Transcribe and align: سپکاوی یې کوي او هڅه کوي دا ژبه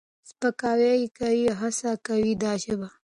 سپکاوی 0.29 0.91
یې 1.01 1.07
کوي 1.17 1.43
او 1.51 1.57
هڅه 1.61 1.91
کوي 2.07 2.33
دا 2.43 2.51
ژبه 2.63 2.89